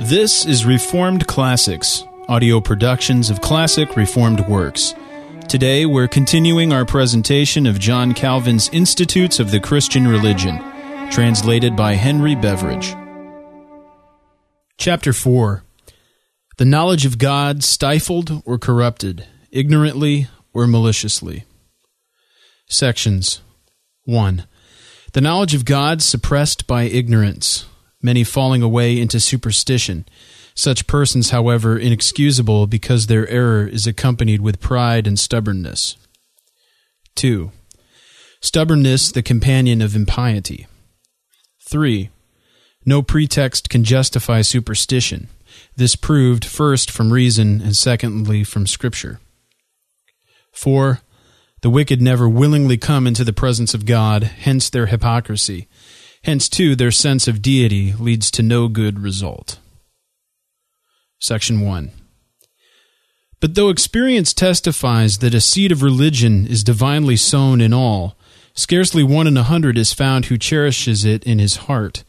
[0.00, 4.92] This is Reformed Classics, audio productions of classic Reformed works.
[5.48, 10.58] Today we're continuing our presentation of John Calvin's Institutes of the Christian Religion,
[11.12, 12.96] translated by Henry Beveridge.
[14.78, 15.62] Chapter 4
[16.56, 21.44] The Knowledge of God Stifled or Corrupted, Ignorantly or Maliciously.
[22.66, 23.42] Sections
[24.06, 24.44] 1.
[25.12, 27.66] The knowledge of God suppressed by ignorance
[28.04, 30.04] many falling away into superstition.
[30.54, 35.96] Such persons, however, inexcusable because their error is accompanied with pride and stubbornness.
[37.16, 37.50] 2.
[38.40, 40.66] Stubbornness the companion of impiety.
[41.66, 42.10] 3.
[42.84, 45.28] No pretext can justify superstition.
[45.74, 49.18] This proved first from reason and secondly from Scripture.
[50.52, 51.00] 4.
[51.62, 55.66] The wicked never willingly come into the presence of God, hence their hypocrisy.
[56.24, 59.58] Hence, too, their sense of deity leads to no good result.
[61.18, 61.90] Section 1.
[63.40, 68.16] But though experience testifies that a seed of religion is divinely sown in all,
[68.54, 72.04] scarcely one in a hundred is found who cherishes it in his heart,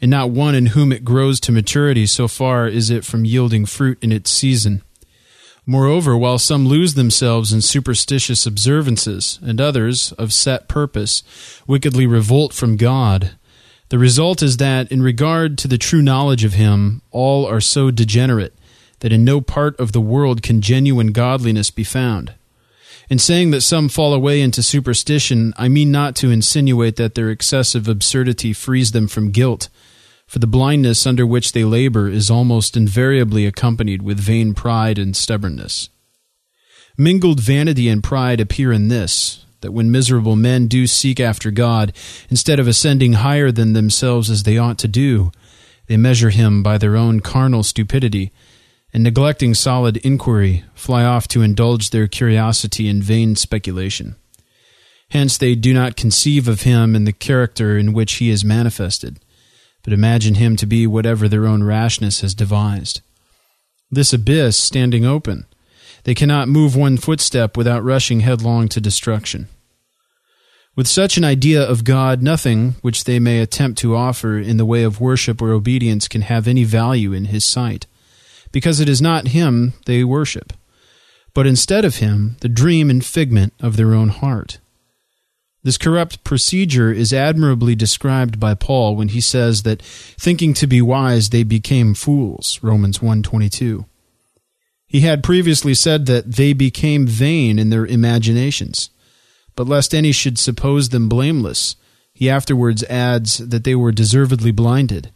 [0.00, 3.66] and not one in whom it grows to maturity, so far is it from yielding
[3.66, 4.82] fruit in its season.
[5.66, 11.24] Moreover, while some lose themselves in superstitious observances, and others, of set purpose,
[11.66, 13.32] wickedly revolt from God,
[13.88, 17.90] the result is that, in regard to the true knowledge of Him, all are so
[17.90, 18.54] degenerate
[19.00, 22.34] that in no part of the world can genuine godliness be found.
[23.08, 27.30] In saying that some fall away into superstition, I mean not to insinuate that their
[27.30, 29.68] excessive absurdity frees them from guilt,
[30.26, 35.16] for the blindness under which they labor is almost invariably accompanied with vain pride and
[35.16, 35.88] stubbornness.
[36.98, 41.92] Mingled vanity and pride appear in this, that when miserable men do seek after God,
[42.30, 45.32] instead of ascending higher than themselves as they ought to do,
[45.88, 48.30] they measure him by their own carnal stupidity,
[48.92, 54.14] and neglecting solid inquiry, fly off to indulge their curiosity in vain speculation.
[55.10, 59.18] Hence they do not conceive of him in the character in which he is manifested,
[59.82, 63.00] but imagine him to be whatever their own rashness has devised.
[63.90, 65.44] This abyss standing open,
[66.04, 69.48] they cannot move one footstep without rushing headlong to destruction.
[70.76, 74.66] With such an idea of God, nothing which they may attempt to offer in the
[74.66, 77.86] way of worship or obedience can have any value in His sight,
[78.52, 80.52] because it is not Him they worship,
[81.32, 84.58] but instead of Him, the dream and figment of their own heart.
[85.62, 90.80] This corrupt procedure is admirably described by Paul when he says that thinking to be
[90.80, 93.84] wise they became fools Romans 1:22.
[94.86, 98.90] He had previously said that they became vain in their imaginations.
[99.56, 101.76] But lest any should suppose them blameless,
[102.12, 105.10] he afterwards adds that they were deservedly blinded,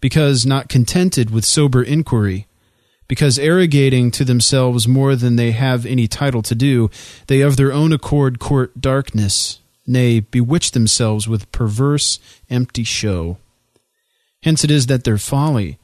[0.00, 2.46] because not contented with sober inquiry,
[3.08, 6.88] because arrogating to themselves more than they have any title to do,
[7.26, 13.38] they of their own accord court darkness, nay, bewitch themselves with perverse, empty show.
[14.44, 15.78] Hence it is that their folly,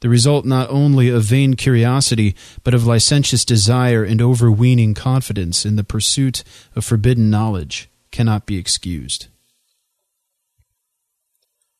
[0.00, 5.76] the result not only of vain curiosity, but of licentious desire and overweening confidence in
[5.76, 6.44] the pursuit
[6.76, 9.26] of forbidden knowledge, cannot be excused.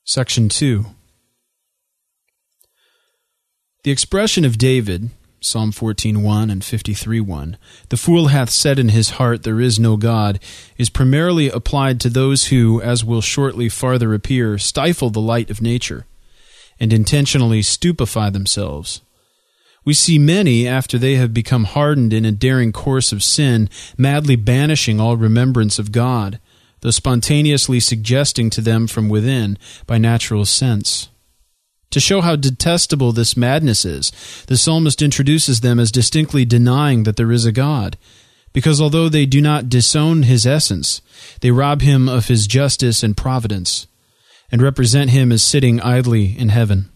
[0.05, 0.87] Section 2
[3.85, 7.57] The expression of David, Psalm 14.1 and 53.1,
[7.91, 10.41] the fool hath said in his heart, There is no God,
[10.77, 15.63] is primarily applied to those who, as will shortly farther appear, stifle the light of
[15.63, 16.07] nature
[16.81, 19.03] and intentionally stupefy themselves.
[19.85, 24.37] We see many, after they have become hardened in a daring course of sin, madly
[24.37, 26.41] banishing all remembrance of God,
[26.81, 29.57] though spontaneously suggesting to them from within
[29.87, 31.09] by natural sense.
[31.91, 34.13] To show how detestable this madness is,
[34.47, 37.97] the psalmist introduces them as distinctly denying that there is a God,
[38.53, 41.01] because although they do not disown his essence,
[41.41, 43.87] they rob him of his justice and providence
[44.51, 46.91] and represent him as sitting idly in heaven.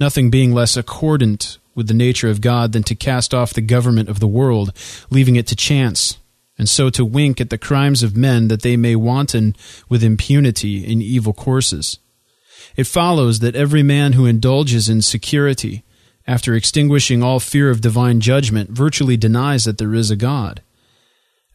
[0.00, 4.08] Nothing being less accordant with the nature of God than to cast off the government
[4.08, 4.72] of the world,
[5.10, 6.18] leaving it to chance,
[6.58, 9.54] and so to wink at the crimes of men that they may wanton
[9.88, 11.98] with impunity in evil courses.
[12.76, 15.84] It follows that every man who indulges in security,
[16.26, 20.62] after extinguishing all fear of divine judgment, virtually denies that there is a God.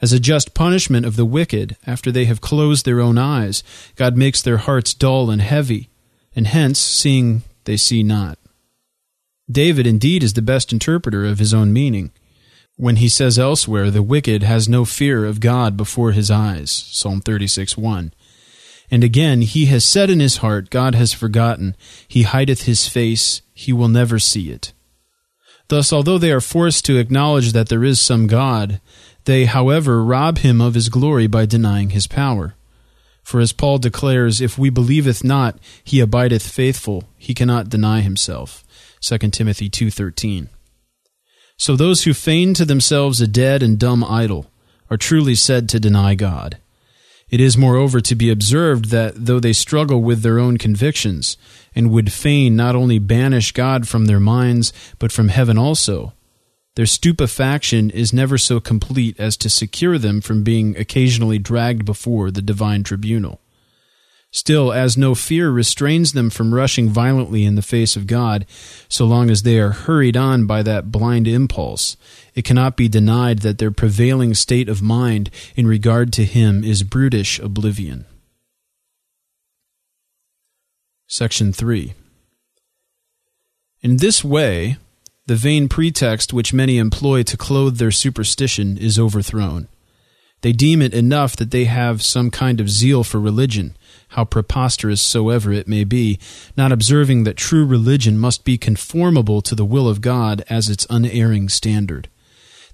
[0.04, 3.64] As a just punishment of the wicked, after they have closed their own eyes,
[3.96, 5.88] God makes their hearts dull and heavy,
[6.36, 8.38] and hence, seeing, they see not.
[9.50, 12.12] David indeed is the best interpreter of his own meaning.
[12.76, 17.22] When he says elsewhere, the wicked has no fear of God before his eyes, Psalm
[17.22, 18.14] 36 1.
[18.92, 21.78] And again, he has said in his heart, God has forgotten.
[22.10, 24.74] He hideth his face, he will never see it.
[25.70, 28.82] Thus, although they are forced to acknowledge that there is some God,
[29.26, 32.56] they, however, rob him of his glory by denying his power.
[33.24, 38.64] For as Paul declares, if we believeth not, he abideth faithful, he cannot deny himself.
[39.02, 40.50] 2 Timothy 2:13.
[41.58, 44.50] So those who feign to themselves a dead and dumb idol
[44.90, 46.58] are truly said to deny God.
[47.30, 51.38] It is moreover to be observed that though they struggle with their own convictions,
[51.74, 56.14] and would fain not only banish God from their minds, but from heaven also,
[56.76, 62.32] their stupefaction is never so complete as to secure them from being occasionally dragged before
[62.32, 63.40] the divine tribunal.
[64.32, 68.48] Still, as no fear restrains them from rushing violently in the face of God,
[68.90, 71.96] so long as they are hurried on by that blind impulse,
[72.34, 76.82] it cannot be denied that their prevailing state of mind in regard to Him is
[76.82, 78.06] brutish oblivion.
[81.06, 81.94] Section 3
[83.84, 84.78] In this way,
[85.26, 89.68] the vain pretext which many employ to clothe their superstition is overthrown.
[90.42, 93.78] They deem it enough that they have some kind of zeal for religion,
[94.10, 96.20] how preposterous soever it may be,
[96.58, 100.86] not observing that true religion must be conformable to the will of God as its
[100.90, 102.10] unerring standard,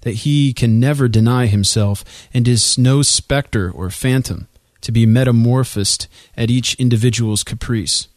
[0.00, 2.04] that he can never deny himself,
[2.34, 4.48] and is no spectre or phantom,
[4.80, 8.08] to be metamorphosed at each individual's caprice.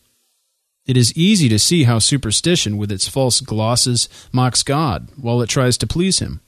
[0.86, 5.48] It is easy to see how superstition, with its false glosses, mocks God while it
[5.48, 6.42] tries to please him.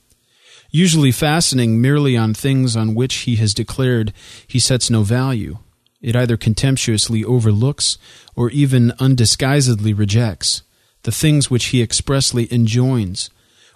[0.70, 4.12] Usually fastening merely on things on which he has declared
[4.46, 5.58] he sets no value,
[6.02, 7.96] it either contemptuously overlooks
[8.34, 10.62] or even undisguisedly rejects
[11.04, 13.30] the things which he expressly enjoins,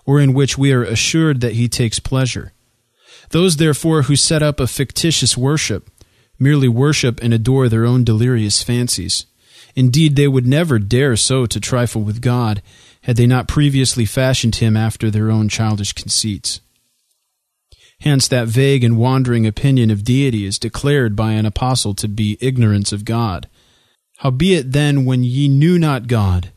[0.05, 2.53] or in which we are assured that he takes pleasure.
[3.31, 5.89] Those, therefore, who set up a fictitious worship
[6.39, 9.27] merely worship and adore their own delirious fancies
[9.75, 12.63] Indeed, they would never dare so to trifle with God
[13.03, 16.61] had they not previously fashioned him after their own childish conceits.
[18.01, 22.39] Hence, that vague and wandering opinion of deity is declared by an apostle to be
[22.41, 23.49] ignorance of God.
[24.19, 26.51] Howbeit then, when ye knew not God,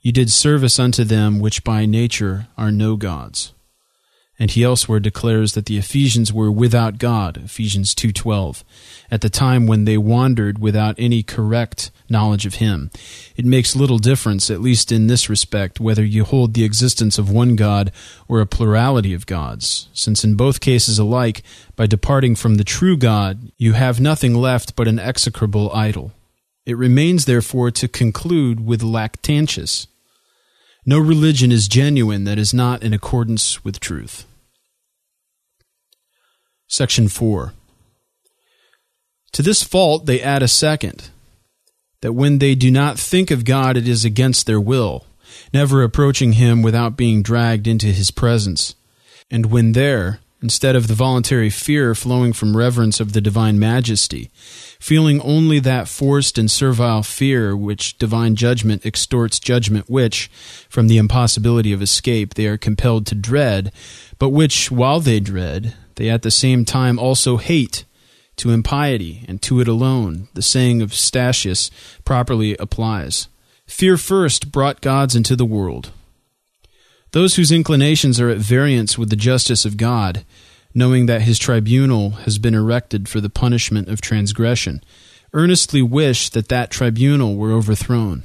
[0.00, 3.52] ye did service unto them which by nature are no gods.
[4.40, 8.64] And he elsewhere declares that the Ephesians were without God, Ephesians 2:12,
[9.10, 12.90] at the time when they wandered without any correct knowledge of him.
[13.36, 17.28] It makes little difference at least in this respect whether you hold the existence of
[17.28, 17.92] one God
[18.28, 21.42] or a plurality of gods, since in both cases alike
[21.76, 26.12] by departing from the true God you have nothing left but an execrable idol.
[26.64, 29.86] It remains therefore to conclude with Lactantius
[30.86, 34.24] no religion is genuine that is not in accordance with truth.
[36.70, 37.52] Section 4.
[39.32, 41.10] To this fault they add a second
[42.00, 45.04] that when they do not think of God, it is against their will,
[45.52, 48.76] never approaching Him without being dragged into His presence.
[49.32, 54.30] And when there, instead of the voluntary fear flowing from reverence of the divine majesty,
[54.78, 60.30] feeling only that forced and servile fear which divine judgment extorts judgment which,
[60.68, 63.72] from the impossibility of escape, they are compelled to dread,
[64.20, 67.84] but which, while they dread, they at the same time also hate
[68.34, 70.28] to impiety and to it alone.
[70.32, 71.70] The saying of Statius
[72.06, 73.28] properly applies.
[73.66, 75.90] Fear first brought gods into the world.
[77.10, 80.24] Those whose inclinations are at variance with the justice of God,
[80.72, 84.82] knowing that his tribunal has been erected for the punishment of transgression,
[85.34, 88.22] earnestly wish that that tribunal were overthrown.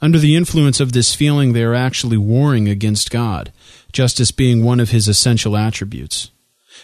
[0.00, 3.52] Under the influence of this feeling, they are actually warring against God,
[3.92, 6.30] justice being one of his essential attributes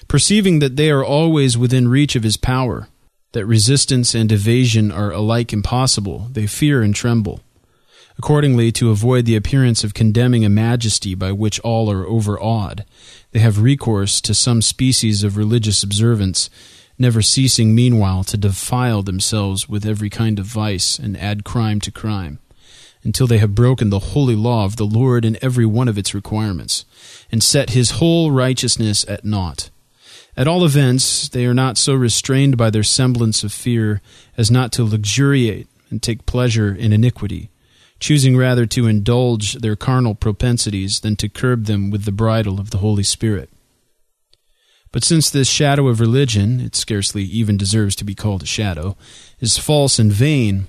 [0.08, 2.88] perceiving that they are always within reach of his power,
[3.32, 7.40] that resistance and evasion are alike impossible, they fear and tremble.
[8.18, 12.86] Accordingly, to avoid the appearance of condemning a majesty by which all are overawed,
[13.32, 16.48] they have recourse to some species of religious observance,
[16.98, 21.90] never ceasing meanwhile to defile themselves with every kind of vice and add crime to
[21.90, 22.38] crime,
[23.02, 26.14] until they have broken the holy law of the Lord in every one of its
[26.14, 26.86] requirements,
[27.30, 29.68] and set his whole righteousness at naught
[30.36, 34.02] at all events, they are not so restrained by their semblance of fear
[34.36, 37.50] as not to luxuriate and take pleasure in iniquity,
[38.00, 42.70] choosing rather to indulge their carnal propensities than to curb them with the bridle of
[42.70, 43.48] the Holy Spirit.
[44.92, 48.96] But since this shadow of religion, it scarcely even deserves to be called a shadow,
[49.40, 50.66] is false and vain,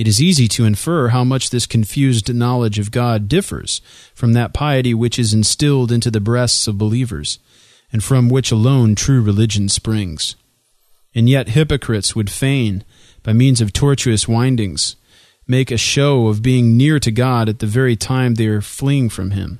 [0.00, 3.82] it is easy to infer how much this confused knowledge of God differs
[4.14, 7.38] from that piety which is instilled into the breasts of believers
[7.92, 10.36] and from which alone true religion springs.
[11.14, 12.84] And yet hypocrites would fain,
[13.22, 14.96] by means of tortuous windings,
[15.46, 19.08] make a show of being near to God at the very time they are fleeing
[19.08, 19.58] from Him.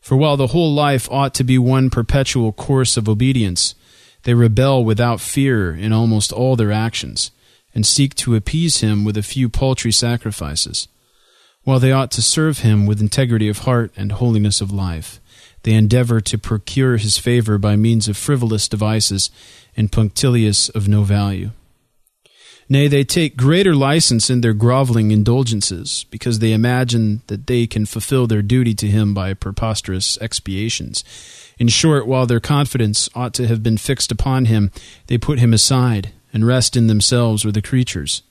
[0.00, 3.74] For while the whole life ought to be one perpetual course of obedience,
[4.24, 7.30] they rebel without fear in almost all their actions,
[7.74, 10.88] and seek to appease Him with a few paltry sacrifices.
[11.62, 15.20] While they ought to serve Him with integrity of heart and holiness of life,
[15.62, 19.30] they endeavor to procure His favor by means of frivolous devices
[19.76, 21.50] and punctilious of no value.
[22.70, 27.86] Nay, they take greater license in their groveling indulgences, because they imagine that they can
[27.86, 31.02] fulfill their duty to him by preposterous expiations.
[31.58, 34.70] In short, while their confidence ought to have been fixed upon him,
[35.06, 38.22] they put him aside, and rest in themselves or the creatures.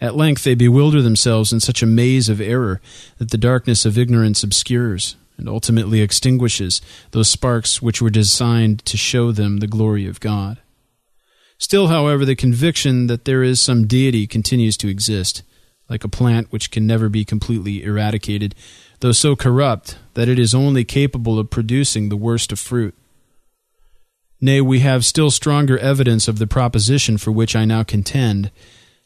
[0.00, 2.80] At length they bewilder themselves in such a maze of error
[3.18, 8.96] that the darkness of ignorance obscures, and ultimately extinguishes, those sparks which were designed to
[8.96, 10.58] show them the glory of God.
[11.58, 15.42] Still, however, the conviction that there is some deity continues to exist,
[15.88, 18.54] like a plant which can never be completely eradicated,
[19.00, 22.94] though so corrupt that it is only capable of producing the worst of fruit.
[24.40, 28.50] Nay, we have still stronger evidence of the proposition for which I now contend,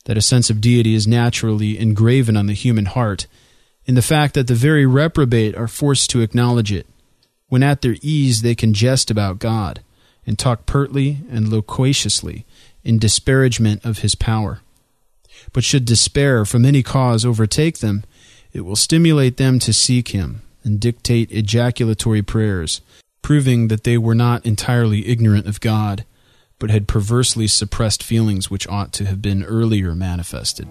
[0.07, 3.27] that a sense of deity is naturally engraven on the human heart,
[3.89, 6.87] in the fact that the very reprobate are forced to acknowledge it.
[7.49, 9.81] When at their ease, they can jest about God
[10.27, 12.45] and talk pertly and loquaciously
[12.85, 14.61] in disparagement of his power.
[15.55, 18.05] But should despair from any cause overtake them,
[18.53, 22.83] it will stimulate them to seek him and dictate ejaculatory prayers,
[23.23, 26.05] proving that they were not entirely ignorant of God,
[26.59, 30.69] but had perversely suppressed feelings which ought to have been earlier manifested.